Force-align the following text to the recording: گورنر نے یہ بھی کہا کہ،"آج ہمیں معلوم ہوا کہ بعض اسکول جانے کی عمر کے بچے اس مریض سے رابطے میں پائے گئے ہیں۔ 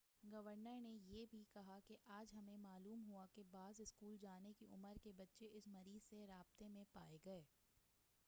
گورنر 0.23 0.79
نے 0.79 0.91
یہ 1.07 1.25
بھی 1.31 1.43
کہا 1.51 1.77
کہ،"آج 1.87 2.33
ہمیں 2.33 2.57
معلوم 2.57 3.03
ہوا 3.07 3.25
کہ 3.33 3.43
بعض 3.51 3.81
اسکول 3.81 4.17
جانے 4.17 4.53
کی 4.53 4.67
عمر 4.69 4.97
کے 5.03 5.11
بچے 5.17 5.49
اس 5.51 5.67
مریض 5.67 6.09
سے 6.09 6.25
رابطے 6.27 6.67
میں 6.67 6.85
پائے 6.93 7.17
گئے 7.25 7.39
ہیں۔ 7.39 7.59